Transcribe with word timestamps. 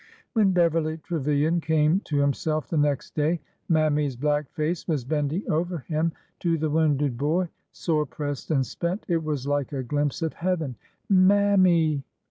When 0.33 0.51
Beverly 0.51 0.97
Trevilian 0.97 1.61
came 1.61 1.99
to 2.05 2.17
himself 2.17 2.67
the 2.67 2.75
next 2.75 3.13
day. 3.13 3.39
Mammy's 3.69 4.15
black 4.15 4.49
face 4.49 4.87
was 4.87 5.05
bending 5.05 5.47
over 5.47 5.85
him. 5.87 6.11
To 6.39 6.57
the 6.57 6.71
wounded 6.71 7.19
boy, 7.19 7.49
sore 7.71 8.07
pressed 8.07 8.49
and 8.49 8.65
spent, 8.65 9.05
it 9.07 9.23
was 9.23 9.45
like 9.45 9.73
a 9.73 9.83
glimpse 9.83 10.23
of 10.23 10.33
heaven. 10.33 10.75
Mammy!" 11.07 12.03